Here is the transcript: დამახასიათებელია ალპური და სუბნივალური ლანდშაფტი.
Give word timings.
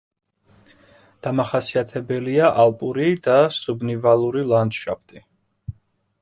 დამახასიათებელია 1.27 2.47
ალპური 2.63 3.05
და 3.29 3.37
სუბნივალური 3.59 4.43
ლანდშაფტი. 4.55 5.25